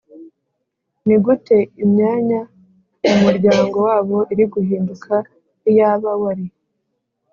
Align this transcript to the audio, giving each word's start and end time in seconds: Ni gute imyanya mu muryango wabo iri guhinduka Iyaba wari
Ni 1.05 1.15
gute 1.23 1.57
imyanya 1.83 2.41
mu 3.09 3.15
muryango 3.25 3.75
wabo 3.87 4.17
iri 4.33 4.45
guhinduka 4.53 5.13
Iyaba 5.69 6.11
wari 6.21 6.45